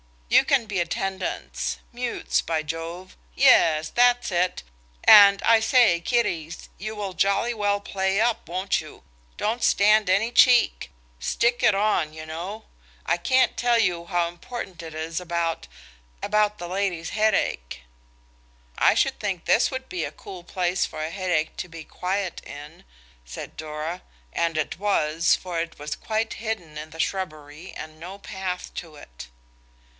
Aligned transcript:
You 0.31 0.45
can 0.45 0.65
be 0.65 0.79
attendants–mutes 0.79 2.41
by 2.41 2.63
Jove!–yes 2.63 3.89
that's 3.89 4.31
it. 4.31 4.63
And, 5.03 5.43
I 5.43 5.59
say, 5.59 5.99
kiddies, 5.99 6.69
you 6.79 6.95
will 6.95 7.13
jolly 7.13 7.53
well 7.53 7.79
play 7.81 8.19
up, 8.19 8.47
won't 8.49 8.79
you? 8.81 9.03
Don't 9.37 9.61
stand 9.63 10.09
any 10.09 10.31
cheek. 10.31 10.89
Stick 11.19 11.61
it 11.61 11.75
on, 11.75 12.13
you 12.13 12.25
know. 12.25 12.63
I 13.05 13.17
can't 13.17 13.55
tell 13.57 13.77
you 13.77 14.05
how 14.05 14.27
important 14.27 14.81
it 14.81 14.95
is 14.95 15.19
about–about 15.19 16.57
the 16.57 16.67
lady's 16.67 17.09
headache." 17.11 17.81
"I 18.79 18.95
should 18.95 19.19
think 19.19 19.45
this 19.45 19.69
would 19.69 19.87
be 19.87 20.05
a 20.05 20.13
cool 20.13 20.43
place 20.45 20.83
for 20.85 21.03
a 21.03 21.11
headache 21.11 21.57
to 21.57 21.67
be 21.67 21.83
quiet 21.83 22.41
in," 22.45 22.85
said 23.25 23.57
Dora; 23.57 24.01
and 24.33 24.57
it 24.57 24.79
was, 24.79 25.35
for 25.35 25.59
it 25.59 25.77
was 25.77 25.95
quite 25.95 26.35
hidden 26.35 26.77
in 26.77 26.89
the 26.89 27.01
shrubbery 27.01 27.71
and 27.73 27.99
no 27.99 28.17
path 28.17 28.73
to 28.75 28.95
it. 28.95 29.27